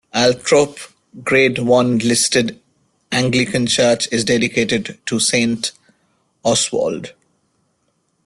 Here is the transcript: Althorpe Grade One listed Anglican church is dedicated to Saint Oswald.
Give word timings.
Althorpe 0.15 0.79
Grade 1.23 1.59
One 1.59 1.99
listed 1.99 2.59
Anglican 3.11 3.67
church 3.67 4.07
is 4.11 4.25
dedicated 4.25 4.97
to 5.05 5.19
Saint 5.19 5.73
Oswald. 6.43 7.13